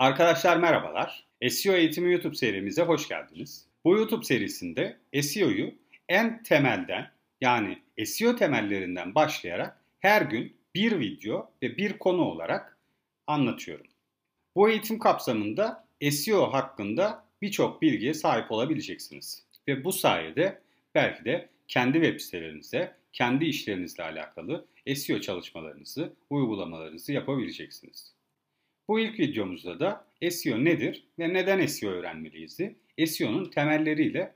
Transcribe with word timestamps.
Arkadaşlar 0.00 0.56
merhabalar. 0.56 1.24
SEO 1.50 1.74
eğitimi 1.74 2.12
YouTube 2.12 2.34
serimize 2.34 2.82
hoş 2.82 3.08
geldiniz. 3.08 3.66
Bu 3.84 3.96
YouTube 3.96 4.24
serisinde 4.24 4.96
SEO'yu 5.22 5.74
en 6.08 6.42
temelden 6.42 7.10
yani 7.40 7.78
SEO 8.04 8.36
temellerinden 8.36 9.14
başlayarak 9.14 9.80
her 9.98 10.22
gün 10.22 10.56
bir 10.74 11.00
video 11.00 11.50
ve 11.62 11.76
bir 11.76 11.98
konu 11.98 12.22
olarak 12.22 12.78
anlatıyorum. 13.26 13.86
Bu 14.56 14.70
eğitim 14.70 14.98
kapsamında 14.98 15.86
SEO 16.10 16.52
hakkında 16.52 17.24
birçok 17.42 17.82
bilgiye 17.82 18.14
sahip 18.14 18.52
olabileceksiniz. 18.52 19.44
Ve 19.68 19.84
bu 19.84 19.92
sayede 19.92 20.60
belki 20.94 21.24
de 21.24 21.48
kendi 21.68 22.02
web 22.02 22.20
sitelerinize, 22.20 22.96
kendi 23.12 23.44
işlerinizle 23.44 24.04
alakalı 24.04 24.66
SEO 24.94 25.20
çalışmalarınızı, 25.20 26.12
uygulamalarınızı 26.30 27.12
yapabileceksiniz. 27.12 28.19
Bu 28.90 29.00
ilk 29.00 29.18
videomuzda 29.18 29.80
da 29.80 30.06
SEO 30.30 30.64
nedir 30.64 31.04
ve 31.18 31.34
neden 31.34 31.66
SEO 31.66 31.90
öğrenmeliyiz? 31.90 32.58
SEO'nun 33.06 33.50
temelleriyle 33.50 34.34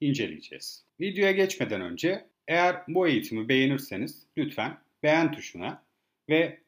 inceleyeceğiz. 0.00 0.84
Videoya 1.00 1.32
geçmeden 1.32 1.80
önce 1.80 2.26
eğer 2.48 2.76
bu 2.88 3.08
eğitimi 3.08 3.48
beğenirseniz 3.48 4.26
lütfen 4.36 4.78
beğen 5.02 5.32
tuşuna 5.32 5.82
ve 6.28 6.58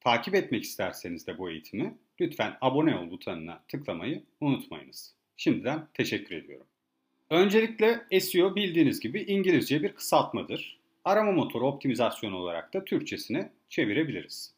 takip 0.00 0.34
etmek 0.34 0.64
isterseniz 0.64 1.26
de 1.26 1.38
bu 1.38 1.50
eğitimi 1.50 1.94
lütfen 2.20 2.56
abone 2.60 2.96
ol 2.96 3.10
butonuna 3.10 3.64
tıklamayı 3.68 4.22
unutmayınız. 4.40 5.14
Şimdiden 5.36 5.88
teşekkür 5.94 6.36
ediyorum. 6.36 6.66
Öncelikle 7.30 8.20
SEO 8.20 8.56
bildiğiniz 8.56 9.00
gibi 9.00 9.22
İngilizce 9.22 9.82
bir 9.82 9.92
kısaltmadır. 9.92 10.78
Arama 11.04 11.32
motoru 11.32 11.66
optimizasyonu 11.66 12.36
olarak 12.36 12.74
da 12.74 12.84
Türkçesine 12.84 13.50
çevirebiliriz. 13.68 14.54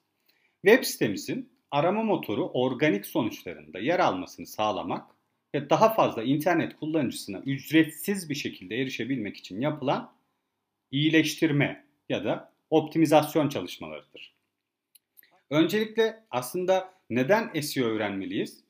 Web 0.65 0.85
sitemizin 0.85 1.54
arama 1.75 2.03
motoru 2.03 2.51
organik 2.53 3.07
sonuçlarında 3.07 3.79
yer 3.79 3.99
almasını 4.01 4.47
sağlamak 4.47 5.11
ve 5.55 5.71
daha 5.71 5.95
fazla 5.95 6.23
internet 6.23 6.77
kullanıcısına 6.77 7.39
ücretsiz 7.39 8.31
bir 8.31 8.35
şekilde 8.35 8.77
erişebilmek 8.77 9.37
için 9.37 9.61
yapılan 9.61 10.13
iyileştirme 10.91 11.85
ya 12.09 12.25
da 12.25 12.53
optimizasyon 12.71 13.49
çalışmalarıdır. 13.49 14.35
Öncelikle 15.51 16.25
aslında 16.31 16.95
neden 17.11 17.61
SEO 17.61 17.87
öğrenmeliyiz? 17.87 18.65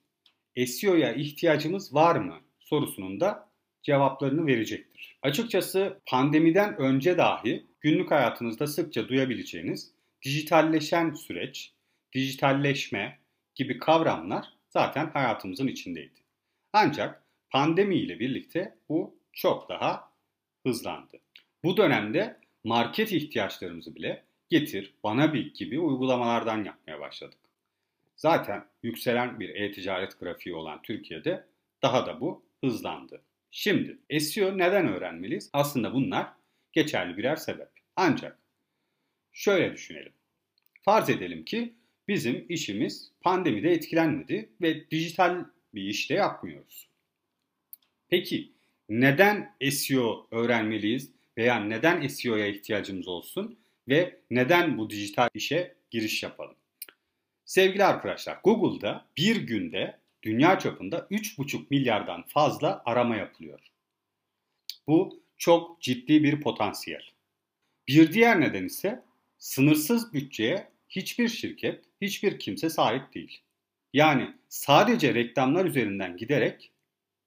SEO'ya 0.66 1.12
ihtiyacımız 1.12 1.94
var 1.94 2.16
mı 2.16 2.40
sorusunun 2.58 3.20
da 3.20 3.48
cevaplarını 3.82 4.46
verecektir. 4.46 5.18
Açıkçası 5.22 6.00
pandemiden 6.06 6.76
önce 6.76 7.18
dahi 7.18 7.66
günlük 7.80 8.10
hayatınızda 8.10 8.66
sıkça 8.66 9.08
duyabileceğiniz 9.08 9.92
dijitalleşen 10.22 11.14
süreç, 11.14 11.74
dijitalleşme 12.14 13.18
gibi 13.54 13.78
kavramlar 13.78 14.52
zaten 14.68 15.10
hayatımızın 15.10 15.66
içindeydi. 15.66 16.20
Ancak 16.72 17.22
pandemi 17.50 17.96
ile 17.96 18.20
birlikte 18.20 18.78
bu 18.88 19.18
çok 19.32 19.68
daha 19.68 20.12
hızlandı. 20.62 21.20
Bu 21.64 21.76
dönemde 21.76 22.40
market 22.64 23.12
ihtiyaçlarımızı 23.12 23.94
bile 23.94 24.24
getir, 24.48 24.94
bana 25.04 25.34
bil 25.34 25.48
gibi 25.48 25.80
uygulamalardan 25.80 26.64
yapmaya 26.64 27.00
başladık. 27.00 27.38
Zaten 28.16 28.64
yükselen 28.82 29.40
bir 29.40 29.48
e-ticaret 29.48 30.20
grafiği 30.20 30.54
olan 30.54 30.82
Türkiye'de 30.82 31.46
daha 31.82 32.06
da 32.06 32.20
bu 32.20 32.44
hızlandı. 32.64 33.22
Şimdi 33.50 34.20
SEO 34.20 34.58
neden 34.58 34.88
öğrenmeliyiz? 34.88 35.50
Aslında 35.52 35.94
bunlar 35.94 36.32
geçerli 36.72 37.16
birer 37.16 37.36
sebep. 37.36 37.68
Ancak 37.96 38.38
şöyle 39.32 39.72
düşünelim. 39.72 40.12
Farz 40.82 41.10
edelim 41.10 41.44
ki 41.44 41.74
bizim 42.08 42.46
işimiz 42.48 43.12
pandemide 43.20 43.72
etkilenmedi 43.72 44.50
ve 44.60 44.90
dijital 44.90 45.44
bir 45.74 45.82
işte 45.82 46.14
yapmıyoruz. 46.14 46.88
Peki 48.08 48.52
neden 48.88 49.56
SEO 49.70 50.26
öğrenmeliyiz 50.30 51.10
veya 51.38 51.60
neden 51.60 52.06
SEO'ya 52.06 52.46
ihtiyacımız 52.46 53.08
olsun 53.08 53.58
ve 53.88 54.20
neden 54.30 54.78
bu 54.78 54.90
dijital 54.90 55.28
işe 55.34 55.74
giriş 55.90 56.22
yapalım? 56.22 56.56
Sevgili 57.44 57.84
arkadaşlar 57.84 58.40
Google'da 58.44 59.06
bir 59.16 59.36
günde 59.36 59.98
dünya 60.22 60.58
çapında 60.58 61.06
3,5 61.10 61.66
milyardan 61.70 62.22
fazla 62.22 62.82
arama 62.84 63.16
yapılıyor. 63.16 63.60
Bu 64.86 65.22
çok 65.36 65.82
ciddi 65.82 66.24
bir 66.24 66.40
potansiyel. 66.40 67.02
Bir 67.88 68.12
diğer 68.12 68.40
neden 68.40 68.64
ise 68.64 69.02
sınırsız 69.38 70.12
bütçeye 70.12 70.73
hiçbir 70.96 71.28
şirket, 71.28 71.84
hiçbir 72.00 72.38
kimse 72.38 72.70
sahip 72.70 73.14
değil. 73.14 73.40
Yani 73.92 74.34
sadece 74.48 75.14
reklamlar 75.14 75.64
üzerinden 75.64 76.16
giderek 76.16 76.72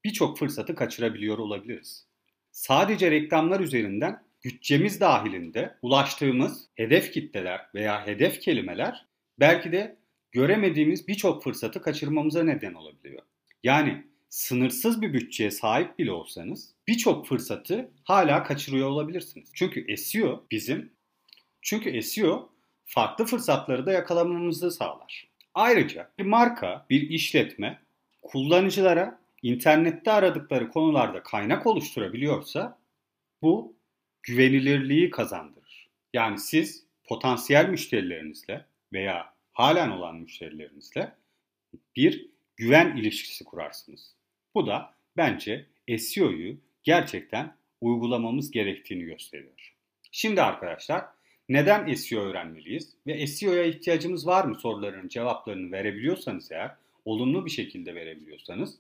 birçok 0.04 0.38
fırsatı 0.40 0.76
kaçırabiliyor 0.76 1.38
olabiliriz. 1.38 2.08
Sadece 2.52 3.12
reklamlar 3.12 3.60
üzerinden 3.60 4.24
bütçemiz 4.44 5.00
dahilinde 5.00 5.78
ulaştığımız 5.82 6.70
hedef 6.76 7.14
kitleler 7.14 7.62
veya 7.76 8.08
hedef 8.08 8.42
kelimeler 8.42 9.06
belki 9.40 9.72
de 9.72 9.98
göremediğimiz 10.32 11.08
birçok 11.08 11.44
fırsatı 11.44 11.82
kaçırmamıza 11.82 12.44
neden 12.44 12.74
olabiliyor. 12.74 13.24
Yani 13.64 14.04
sınırsız 14.30 15.02
bir 15.02 15.14
bütçeye 15.14 15.52
sahip 15.52 16.00
bile 16.00 16.12
olsanız 16.12 16.74
birçok 16.88 17.28
fırsatı 17.28 17.92
hala 18.04 18.44
kaçırıyor 18.44 18.90
olabilirsiniz. 18.90 19.50
Çünkü 19.54 19.98
SEO 19.98 20.46
bizim 20.52 20.92
çünkü 21.62 22.02
SEO 22.02 22.50
farklı 22.88 23.26
fırsatları 23.26 23.86
da 23.86 23.92
yakalamamızı 23.92 24.72
sağlar. 24.72 25.28
Ayrıca 25.54 26.12
bir 26.18 26.26
marka, 26.26 26.86
bir 26.90 27.10
işletme 27.10 27.82
kullanıcılara 28.22 29.20
internette 29.42 30.12
aradıkları 30.12 30.70
konularda 30.70 31.24
kaynak 31.24 31.68
oluşturabiliyorsa 31.68 32.80
bu 33.42 33.76
güvenilirliği 34.24 35.10
kazandırır. 35.10 35.90
Yani 36.14 36.40
siz 36.40 36.86
potansiyel 37.04 37.70
müşterilerinizle 37.70 38.66
veya 38.94 39.34
halen 39.54 39.90
olan 39.90 40.16
müşterilerinizle 40.16 41.16
bir 41.96 42.30
güven 42.56 42.98
ilişkisi 42.98 43.44
kurarsınız. 43.44 44.16
Bu 44.56 44.68
da 44.68 44.94
bence 45.18 45.66
SEO'yu 45.98 46.58
gerçekten 46.84 47.58
uygulamamız 47.82 48.52
gerektiğini 48.52 49.04
gösteriyor. 49.04 49.76
Şimdi 50.12 50.42
arkadaşlar 50.42 51.06
neden 51.50 51.94
SEO 51.94 52.22
öğrenmeliyiz 52.22 52.94
ve 53.08 53.28
SEO'ya 53.28 53.64
ihtiyacımız 53.64 54.28
var 54.28 54.46
mı 54.46 54.56
sorularının 54.56 55.08
cevaplarını 55.08 55.72
verebiliyorsanız 55.72 56.52
eğer, 56.52 56.72
olumlu 57.06 57.46
bir 57.46 57.52
şekilde 57.52 57.96
verebiliyorsanız 57.96 58.76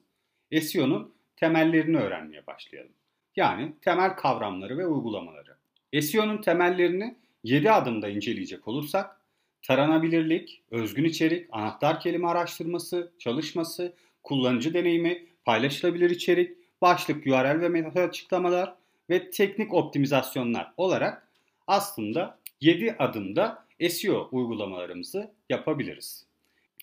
SEO'nun 0.61 1.13
temellerini 1.35 1.97
öğrenmeye 1.97 2.47
başlayalım. 2.47 2.91
Yani 3.35 3.73
temel 3.81 4.15
kavramları 4.15 4.77
ve 4.77 4.87
uygulamaları. 4.87 5.55
SEO'nun 6.01 6.41
temellerini 6.41 7.15
7 7.43 7.71
adımda 7.71 8.09
inceleyecek 8.09 8.67
olursak 8.67 9.21
taranabilirlik, 9.61 10.61
özgün 10.71 11.03
içerik, 11.03 11.47
anahtar 11.51 11.99
kelime 11.99 12.27
araştırması, 12.27 13.11
çalışması, 13.19 13.93
kullanıcı 14.23 14.73
deneyimi, 14.73 15.25
paylaşılabilir 15.45 16.09
içerik, 16.09 16.57
başlık, 16.81 17.27
URL 17.27 17.61
ve 17.61 17.69
meta 17.69 18.01
açıklamalar 18.01 18.75
ve 19.09 19.31
teknik 19.31 19.73
optimizasyonlar 19.73 20.73
olarak 20.77 21.27
aslında 21.67 22.36
7 22.61 22.95
adımda 22.99 23.67
SEO 23.89 24.29
uygulamalarımızı 24.31 25.31
yapabiliriz. 25.49 26.25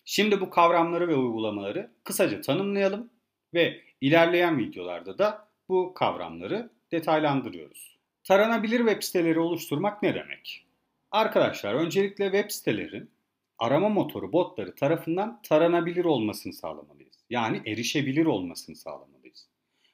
Şimdi 0.05 0.41
bu 0.41 0.51
kavramları 0.51 1.09
ve 1.09 1.17
uygulamaları 1.17 1.91
kısaca 2.05 2.41
tanımlayalım 2.41 3.11
ve 3.55 3.81
ilerleyen 4.01 4.59
videolarda 4.59 5.19
da 5.19 5.49
bu 5.69 5.95
kavramları 5.95 6.71
detaylandırıyoruz. 6.93 7.99
Taranabilir 8.25 8.79
web 8.79 9.03
siteleri 9.03 9.41
oluşturmak 9.41 10.03
ne 10.03 10.15
demek? 10.15 10.67
Arkadaşlar 11.11 11.75
öncelikle 11.75 12.25
web 12.25 12.51
sitelerin 12.51 13.11
arama 13.59 13.89
motoru 13.89 14.33
botları 14.33 14.75
tarafından 14.75 15.41
taranabilir 15.43 16.05
olmasını 16.05 16.53
sağlamalıyız. 16.53 17.25
Yani 17.31 17.63
erişebilir 17.67 18.27
olmasını 18.27 18.77
sağlamalıyız. 18.77 19.49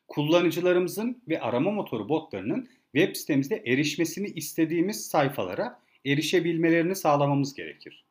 Kullanıcılarımızın 0.09 1.23
ve 1.29 1.41
arama 1.41 1.71
motoru 1.71 2.09
botlarının 2.09 2.69
web 2.97 3.17
sitemizde 3.17 3.63
erişmesini 3.67 4.27
istediğimiz 4.27 5.07
sayfalara 5.07 5.81
erişebilmelerini 6.07 6.97
sağlamamız 6.97 7.55
gerekir. 7.55 8.05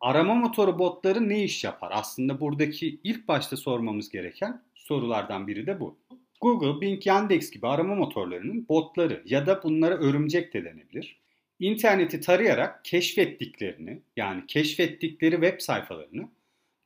Arama 0.00 0.34
motoru 0.34 0.78
botları 0.78 1.28
ne 1.28 1.44
iş 1.44 1.64
yapar? 1.64 1.90
Aslında 1.94 2.40
buradaki 2.40 2.98
ilk 3.04 3.28
başta 3.28 3.56
sormamız 3.56 4.08
gereken 4.08 4.62
sorulardan 4.74 5.46
biri 5.46 5.66
de 5.66 5.80
bu. 5.80 5.96
Google, 6.40 6.80
Bing, 6.80 7.06
Yandex 7.06 7.50
gibi 7.50 7.66
arama 7.66 7.94
motorlarının 7.94 8.68
botları 8.68 9.22
ya 9.26 9.46
da 9.46 9.62
bunlara 9.62 9.94
örümcek 9.94 10.54
de 10.54 10.64
denebilir 10.64 11.16
interneti 11.60 12.20
tarayarak 12.20 12.84
keşfettiklerini 12.84 14.00
yani 14.16 14.46
keşfettikleri 14.46 15.34
web 15.34 15.60
sayfalarını 15.60 16.28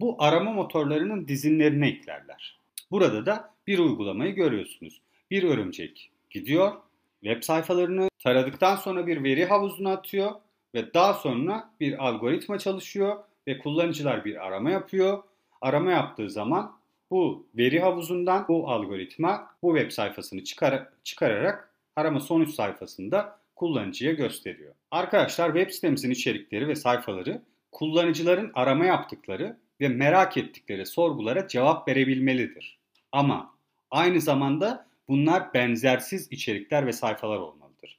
bu 0.00 0.16
arama 0.18 0.52
motorlarının 0.52 1.28
dizinlerine 1.28 1.88
eklerler. 1.88 2.58
Burada 2.90 3.26
da 3.26 3.54
bir 3.66 3.78
uygulamayı 3.78 4.34
görüyorsunuz. 4.34 5.00
Bir 5.30 5.42
örümcek 5.42 6.10
gidiyor, 6.30 6.72
web 7.22 7.42
sayfalarını 7.42 8.08
taradıktan 8.18 8.76
sonra 8.76 9.06
bir 9.06 9.24
veri 9.24 9.44
havuzuna 9.44 9.92
atıyor 9.92 10.32
ve 10.74 10.94
daha 10.94 11.14
sonra 11.14 11.70
bir 11.80 12.06
algoritma 12.06 12.58
çalışıyor 12.58 13.16
ve 13.46 13.58
kullanıcılar 13.58 14.24
bir 14.24 14.46
arama 14.46 14.70
yapıyor. 14.70 15.22
arama 15.60 15.90
yaptığı 15.90 16.30
zaman 16.30 16.72
bu 17.10 17.46
veri 17.54 17.80
havuzundan 17.80 18.44
bu 18.48 18.70
algoritma 18.70 19.50
bu 19.62 19.76
web 19.76 19.90
sayfasını 19.90 20.44
çıkar 20.44 20.88
çıkararak 21.04 21.74
arama 21.96 22.20
sonuç 22.20 22.54
sayfasında 22.54 23.38
kullanıcıya 23.56 24.12
gösteriyor. 24.12 24.74
Arkadaşlar 24.90 25.54
web 25.54 25.70
sitemizin 25.70 26.10
içerikleri 26.10 26.68
ve 26.68 26.76
sayfaları 26.76 27.42
kullanıcıların 27.72 28.50
arama 28.54 28.84
yaptıkları 28.84 29.56
ve 29.80 29.88
merak 29.88 30.36
ettikleri 30.36 30.86
sorgulara 30.86 31.48
cevap 31.48 31.88
verebilmelidir. 31.88 32.78
Ama 33.12 33.54
aynı 33.90 34.20
zamanda 34.20 34.86
bunlar 35.10 35.54
benzersiz 35.54 36.28
içerikler 36.30 36.86
ve 36.86 36.92
sayfalar 36.92 37.36
olmalıdır. 37.36 37.98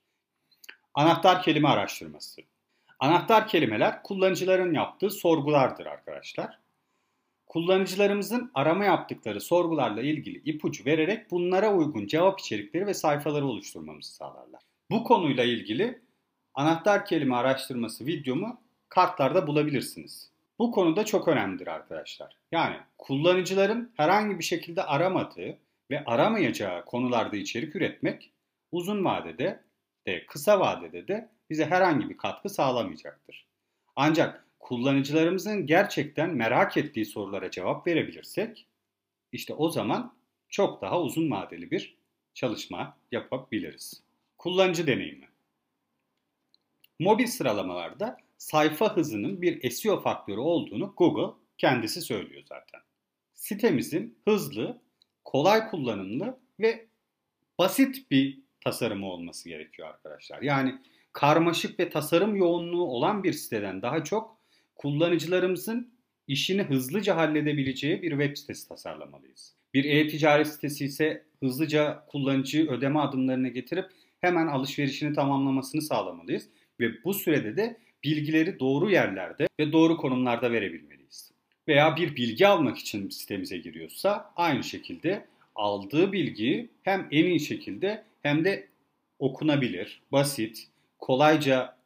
Anahtar 0.94 1.44
kelime 1.44 1.68
araştırması. 1.68 2.42
Anahtar 3.00 3.48
kelimeler 3.48 4.04
kullanıcıların 4.04 4.74
yaptığı 4.74 5.10
sorgulardır 5.10 5.86
arkadaşlar. 5.86 6.60
Kullanıcılarımızın 7.48 8.52
arama 8.54 8.86
yaptıkları 8.86 9.42
sorgularla 9.42 10.02
ilgili 10.02 10.42
ipucu 10.46 10.86
vererek 10.86 11.32
bunlara 11.32 11.74
uygun 11.74 12.08
cevap 12.08 12.40
içerikleri 12.40 12.88
ve 12.88 12.94
sayfaları 12.94 13.46
oluşturmamızı 13.46 14.14
sağlarlar. 14.14 14.62
Bu 14.92 15.04
konuyla 15.04 15.44
ilgili 15.44 16.02
anahtar 16.54 17.06
kelime 17.06 17.36
araştırması 17.36 18.06
videomu 18.06 18.62
kartlarda 18.90 19.48
bulabilirsiniz. 19.48 20.32
Bu 20.60 20.72
konuda 20.72 21.06
çok 21.06 21.28
önemlidir 21.28 21.68
arkadaşlar. 21.68 22.38
Yani 22.52 22.76
kullanıcıların 22.98 23.92
herhangi 23.98 24.40
bir 24.40 24.44
şekilde 24.44 24.84
aramadığı 24.84 25.58
ve 25.92 26.06
aramayacağı 26.06 26.86
konularda 26.86 27.38
içerik 27.38 27.76
üretmek 27.76 28.32
uzun 28.72 29.06
vadede 29.06 29.64
de 30.08 30.26
kısa 30.26 30.60
vadede 30.60 31.08
de 31.08 31.30
bize 31.50 31.66
herhangi 31.66 32.10
bir 32.10 32.18
katkı 32.18 32.50
sağlamayacaktır. 32.50 33.48
Ancak 33.96 34.46
kullanıcılarımızın 34.60 35.66
gerçekten 35.66 36.30
merak 36.30 36.78
ettiği 36.78 37.06
sorulara 37.06 37.52
cevap 37.52 37.88
verebilirsek 37.88 38.68
işte 39.32 39.54
o 39.54 39.70
zaman 39.70 40.14
çok 40.50 40.82
daha 40.82 41.02
uzun 41.02 41.32
vadeli 41.32 41.72
bir 41.72 41.98
çalışma 42.34 42.98
yapabiliriz. 43.12 44.04
Kullanıcı 44.38 44.88
deneyimi. 44.88 45.28
Mobil 47.00 47.28
sıralamalarda 47.28 48.18
sayfa 48.38 48.96
hızının 48.96 49.42
bir 49.42 49.72
SEO 49.72 50.02
faktörü 50.02 50.40
olduğunu 50.40 50.94
Google 50.98 51.36
kendisi 51.58 52.02
söylüyor 52.02 52.44
zaten. 52.46 52.82
Sitemizin 53.34 54.18
hızlı, 54.26 54.82
kolay 55.24 55.70
kullanımlı 55.70 56.40
ve 56.60 56.88
basit 57.60 58.12
bir 58.12 58.40
tasarımı 58.64 59.06
olması 59.06 59.50
gerekiyor 59.50 59.88
arkadaşlar. 59.88 60.42
Yani 60.42 60.76
karmaşık 61.14 61.80
ve 61.80 61.90
tasarım 61.90 62.36
yoğunluğu 62.36 62.84
olan 62.84 63.24
bir 63.24 63.34
siteden 63.34 63.82
daha 63.82 64.04
çok 64.04 64.38
kullanıcılarımızın 64.76 65.94
işini 66.28 66.64
hızlıca 66.64 67.16
halledebileceği 67.16 68.02
bir 68.02 68.12
web 68.12 68.38
sitesi 68.38 68.68
tasarlamalıyız. 68.68 69.56
Bir 69.74 69.86
e-ticaret 69.86 70.48
sitesi 70.48 70.86
ise 70.86 71.26
hızlıca 71.40 72.06
kullanıcı 72.08 72.72
ödeme 72.72 73.00
adımlarını 73.00 73.48
getirip 73.48 73.86
hemen 74.22 74.48
alışverişini 74.48 75.14
tamamlamasını 75.14 75.82
sağlamalıyız 75.82 76.50
ve 76.80 77.04
bu 77.04 77.14
sürede 77.14 77.58
de 77.58 77.78
bilgileri 78.04 78.60
doğru 78.60 78.92
yerlerde 78.92 79.48
ve 79.60 79.72
doğru 79.72 79.98
konumlarda 79.98 80.52
verebilmeliyiz. 80.52 81.01
Veya 81.68 81.96
bir 81.96 82.16
bilgi 82.16 82.48
almak 82.48 82.78
için 82.78 83.10
sitemize 83.10 83.58
giriyorsa 83.58 84.34
aynı 84.36 84.64
şekilde 84.64 85.26
aldığı 85.56 86.12
bilgiyi 86.12 86.70
hem 86.84 87.08
en 87.12 87.26
iyi 87.26 87.40
şekilde 87.40 88.04
hem 88.22 88.46
de 88.46 88.68
okunabilir, 89.20 90.02
basit, 90.12 90.68
kolayca 91.00 91.78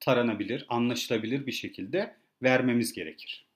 taranabilir, 0.00 0.66
anlaşılabilir 0.68 1.46
bir 1.46 1.52
şekilde 1.52 2.16
vermemiz 2.42 2.92
gerekir. 2.92 3.46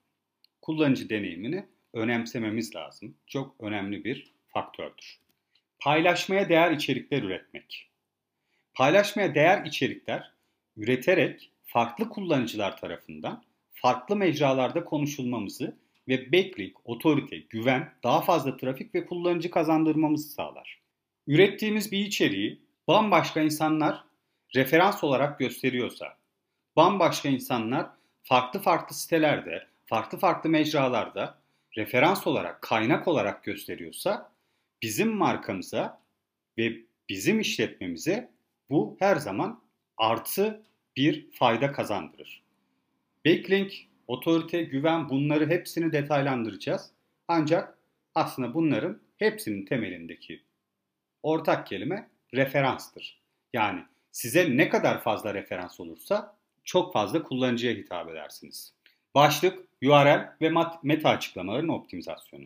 Kullanıcı 0.61 1.09
deneyimini 1.09 1.65
önemsememiz 1.93 2.75
lazım. 2.75 3.15
Çok 3.27 3.55
önemli 3.59 4.03
bir 4.03 4.31
faktördür. 4.47 5.19
Paylaşmaya 5.79 6.49
değer 6.49 6.71
içerikler 6.71 7.23
üretmek. 7.23 7.89
Paylaşmaya 8.73 9.35
değer 9.35 9.65
içerikler 9.65 10.31
üreterek 10.77 11.51
farklı 11.63 12.09
kullanıcılar 12.09 12.77
tarafından 12.77 13.43
farklı 13.85 14.15
mecralarda 14.15 14.85
konuşulmamızı 14.85 15.77
ve 16.07 16.31
backlink, 16.31 16.77
otorite, 16.85 17.37
güven, 17.37 17.93
daha 18.03 18.21
fazla 18.21 18.57
trafik 18.57 18.95
ve 18.95 19.05
kullanıcı 19.05 19.51
kazandırmamızı 19.51 20.29
sağlar. 20.29 20.81
Ürettiğimiz 21.27 21.91
bir 21.91 21.99
içeriği 21.99 22.61
bambaşka 22.87 23.41
insanlar 23.41 24.03
referans 24.55 25.03
olarak 25.03 25.39
gösteriyorsa, 25.39 26.17
bambaşka 26.75 27.29
insanlar 27.29 27.87
farklı 28.23 28.59
farklı 28.59 28.95
sitelerde, 28.95 29.67
farklı 29.85 30.17
farklı 30.17 30.49
mecralarda 30.49 31.37
referans 31.77 32.27
olarak, 32.27 32.61
kaynak 32.61 33.07
olarak 33.07 33.43
gösteriyorsa 33.43 34.31
bizim 34.81 35.15
markamıza 35.15 36.01
ve 36.57 36.73
bizim 37.09 37.39
işletmemize 37.39 38.31
bu 38.69 38.97
her 38.99 39.15
zaman 39.15 39.61
artı 39.97 40.63
bir 40.97 41.31
fayda 41.31 41.71
kazandırır. 41.71 42.44
Backlink, 43.25 43.73
otorite, 44.07 44.63
güven 44.63 45.09
bunları 45.09 45.49
hepsini 45.49 45.91
detaylandıracağız. 45.91 46.91
Ancak 47.27 47.77
aslında 48.15 48.53
bunların 48.53 49.01
hepsinin 49.17 49.65
temelindeki 49.65 50.41
ortak 51.23 51.67
kelime 51.67 52.09
referanstır. 52.33 53.21
Yani 53.53 53.81
size 54.11 54.57
ne 54.57 54.69
kadar 54.69 55.01
fazla 55.01 55.33
referans 55.33 55.79
olursa 55.79 56.35
çok 56.63 56.93
fazla 56.93 57.23
kullanıcıya 57.23 57.73
hitap 57.73 58.09
edersiniz. 58.09 58.73
Başlık, 59.15 59.59
URL 59.83 60.35
ve 60.41 60.53
meta 60.83 61.09
açıklamaların 61.09 61.69
optimizasyonu. 61.69 62.45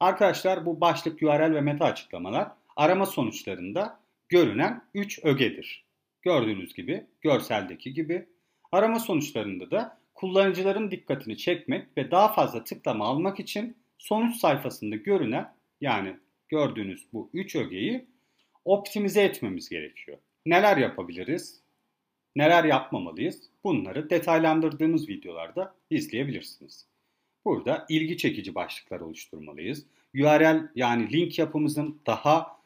Arkadaşlar 0.00 0.66
bu 0.66 0.80
başlık, 0.80 1.22
URL 1.22 1.54
ve 1.54 1.60
meta 1.60 1.84
açıklamalar 1.84 2.48
arama 2.76 3.06
sonuçlarında 3.06 4.00
görünen 4.28 4.84
3 4.94 5.24
ögedir. 5.24 5.84
Gördüğünüz 6.22 6.74
gibi, 6.74 7.06
görseldeki 7.20 7.94
gibi. 7.94 8.26
Arama 8.72 9.00
sonuçlarında 9.00 9.70
da 9.70 9.98
kullanıcıların 10.14 10.90
dikkatini 10.90 11.36
çekmek 11.36 11.96
ve 11.96 12.10
daha 12.10 12.32
fazla 12.32 12.64
tıklama 12.64 13.04
almak 13.06 13.40
için 13.40 13.76
sonuç 13.98 14.36
sayfasında 14.36 14.96
görünen 14.96 15.54
yani 15.80 16.16
gördüğünüz 16.48 17.06
bu 17.12 17.30
3 17.32 17.56
ögeyi 17.56 18.06
optimize 18.64 19.22
etmemiz 19.22 19.68
gerekiyor. 19.68 20.18
Neler 20.46 20.76
yapabiliriz? 20.76 21.60
Neler 22.36 22.64
yapmamalıyız? 22.64 23.42
Bunları 23.64 24.10
detaylandırdığımız 24.10 25.08
videolarda 25.08 25.74
izleyebilirsiniz. 25.90 26.86
Burada 27.44 27.86
ilgi 27.88 28.16
çekici 28.16 28.54
başlıklar 28.54 29.00
oluşturmalıyız. 29.00 29.86
URL 30.14 30.68
yani 30.74 31.12
link 31.12 31.38
yapımızın 31.38 32.00
daha 32.06 32.57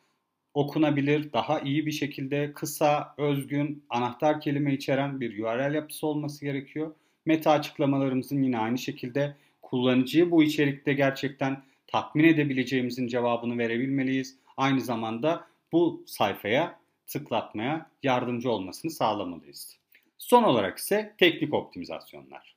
okunabilir, 0.54 1.32
daha 1.32 1.60
iyi 1.60 1.86
bir 1.86 1.92
şekilde 1.92 2.52
kısa, 2.52 3.14
özgün, 3.18 3.84
anahtar 3.90 4.40
kelime 4.40 4.74
içeren 4.74 5.20
bir 5.20 5.38
URL 5.38 5.74
yapısı 5.74 6.06
olması 6.06 6.44
gerekiyor. 6.44 6.94
Meta 7.26 7.50
açıklamalarımızın 7.50 8.42
yine 8.42 8.58
aynı 8.58 8.78
şekilde 8.78 9.36
kullanıcıyı 9.62 10.30
bu 10.30 10.42
içerikte 10.42 10.92
gerçekten 10.92 11.62
tatmin 11.86 12.24
edebileceğimizin 12.24 13.06
cevabını 13.06 13.58
verebilmeliyiz. 13.58 14.36
Aynı 14.56 14.80
zamanda 14.80 15.46
bu 15.72 16.04
sayfaya 16.06 16.78
tıklatmaya 17.06 17.90
yardımcı 18.02 18.50
olmasını 18.50 18.90
sağlamalıyız. 18.90 19.78
Son 20.18 20.42
olarak 20.42 20.78
ise 20.78 21.14
teknik 21.18 21.54
optimizasyonlar. 21.54 22.56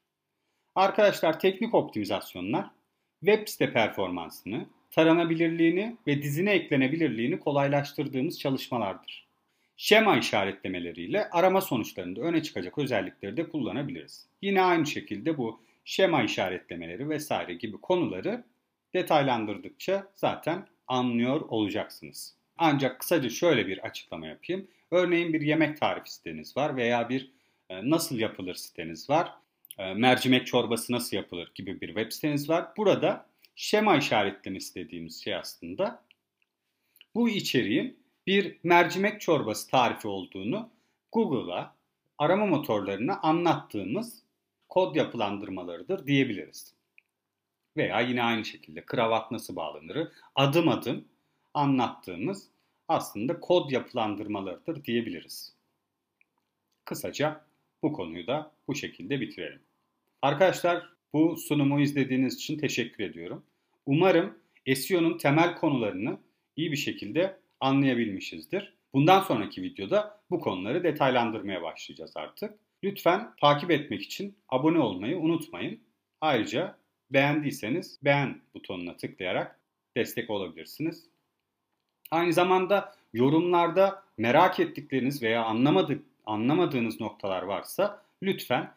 Arkadaşlar 0.75 1.39
teknik 1.39 1.73
optimizasyonlar 1.73 2.65
web 3.19 3.47
site 3.47 3.73
performansını, 3.73 4.65
taranabilirliğini 4.95 5.97
ve 6.07 6.21
dizine 6.21 6.51
eklenebilirliğini 6.51 7.39
kolaylaştırdığımız 7.39 8.39
çalışmalardır. 8.39 9.25
Şema 9.77 10.17
işaretlemeleriyle 10.17 11.29
arama 11.29 11.61
sonuçlarında 11.61 12.21
öne 12.21 12.43
çıkacak 12.43 12.77
özellikleri 12.77 13.37
de 13.37 13.49
kullanabiliriz. 13.49 14.25
Yine 14.41 14.61
aynı 14.61 14.85
şekilde 14.85 15.37
bu 15.37 15.61
şema 15.85 16.23
işaretlemeleri 16.23 17.09
vesaire 17.09 17.53
gibi 17.53 17.77
konuları 17.77 18.43
detaylandırdıkça 18.93 20.07
zaten 20.15 20.67
anlıyor 20.87 21.41
olacaksınız. 21.41 22.35
Ancak 22.57 22.99
kısaca 22.99 23.29
şöyle 23.29 23.67
bir 23.67 23.85
açıklama 23.85 24.27
yapayım. 24.27 24.67
Örneğin 24.91 25.33
bir 25.33 25.41
yemek 25.41 25.79
tarifi 25.79 26.13
siteniz 26.13 26.57
var 26.57 26.75
veya 26.75 27.09
bir 27.09 27.31
e, 27.69 27.89
nasıl 27.89 28.19
yapılır 28.19 28.55
siteniz 28.55 29.09
var. 29.09 29.33
E, 29.77 29.93
mercimek 29.93 30.47
çorbası 30.47 30.93
nasıl 30.93 31.17
yapılır 31.17 31.51
gibi 31.55 31.81
bir 31.81 31.87
web 31.87 32.11
siteniz 32.11 32.49
var. 32.49 32.67
Burada 32.77 33.25
şema 33.55 33.97
işaretlemesi 33.97 34.75
dediğimiz 34.75 35.24
şey 35.24 35.35
aslında 35.35 36.03
bu 37.15 37.29
içeriğin 37.29 38.00
bir 38.27 38.57
mercimek 38.63 39.21
çorbası 39.21 39.69
tarifi 39.69 40.07
olduğunu 40.07 40.69
Google'a, 41.12 41.75
arama 42.17 42.45
motorlarına 42.45 43.19
anlattığımız 43.21 44.24
kod 44.69 44.95
yapılandırmalarıdır 44.95 46.07
diyebiliriz. 46.07 46.74
Veya 47.77 48.01
yine 48.01 48.24
aynı 48.24 48.45
şekilde 48.45 48.85
kravat 48.85 49.31
nasıl 49.31 49.55
bağlanır 49.55 50.07
adım 50.35 50.69
adım 50.69 51.05
anlattığımız 51.53 52.47
aslında 52.88 53.39
kod 53.39 53.71
yapılandırmalarıdır 53.71 54.83
diyebiliriz. 54.83 55.53
Kısaca 56.85 57.45
bu 57.83 57.93
konuyu 57.93 58.27
da 58.27 58.51
bu 58.67 58.75
şekilde 58.75 59.21
bitirelim. 59.21 59.62
Arkadaşlar 60.21 60.94
Bu 61.15 61.38
sunumu 61.38 61.81
izlediğiniz 61.81 62.36
için 62.36 62.57
teşekkür 62.57 63.03
ediyorum. 63.03 63.43
Umarım 63.86 64.38
SEO'nun 64.75 65.17
temel 65.17 65.55
konularını 65.55 66.17
iyi 66.55 66.72
bir 66.72 66.77
şekilde 66.77 67.38
anlayabilmişizdir. 67.60 68.74
Bundan 68.93 69.22
sonraki 69.22 69.62
videoda 69.62 70.22
bu 70.29 70.39
konuları 70.39 70.84
detaylandırmaya 70.84 71.62
başlayacağız 71.62 72.12
artık. 72.15 72.53
Lütfen 72.84 73.31
takip 73.41 73.72
etmek 73.72 74.01
için 74.01 74.36
abone 74.50 74.79
olmayı 74.79 75.17
unutmayın. 75.19 75.79
Ayrıca 76.22 76.77
beğendiyseniz 77.12 78.00
beğen 78.03 78.41
butonuna 78.55 78.98
tıklayarak 78.98 79.60
destek 79.98 80.29
olabilirsiniz. 80.29 81.10
Aynı 82.12 82.34
zamanda 82.34 82.95
yorumlarda 83.13 84.03
merak 84.17 84.60
ettikleriniz 84.60 85.24
veya 85.24 85.43
anlamadık, 85.43 86.05
anlamadığınız 86.25 87.00
noktalar 87.01 87.43
varsa 87.43 88.03
lütfen 88.24 88.72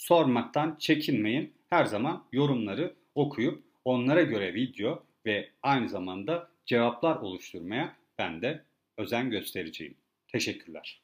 sormaktan 0.00 0.76
çekinmeyin. 0.78 1.54
Her 1.70 1.84
zaman 1.84 2.24
yorumları 2.32 2.94
okuyup 3.14 3.64
onlara 3.84 4.22
göre 4.22 4.54
video 4.54 5.04
ve 5.26 5.50
aynı 5.62 5.88
zamanda 5.88 6.50
cevaplar 6.66 7.16
oluşturmaya 7.16 7.96
ben 8.18 8.42
de 8.42 8.64
özen 8.98 9.30
göstereceğim. 9.30 9.94
Teşekkürler. 10.32 11.02